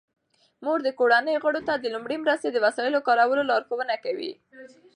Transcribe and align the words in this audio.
مور 0.63 0.79
د 0.83 0.89
کورنۍ 0.99 1.35
غړو 1.43 1.61
ته 1.67 1.73
د 1.77 1.85
لومړنۍ 1.93 2.17
مرستې 2.23 2.49
د 2.51 2.57
وسایلو 2.65 3.05
کارولو 3.07 3.47
لارښوونه 3.49 3.95
کوي. 4.05 4.31